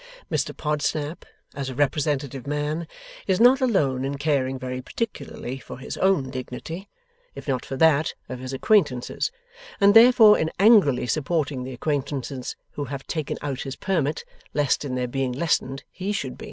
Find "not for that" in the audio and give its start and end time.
7.47-8.15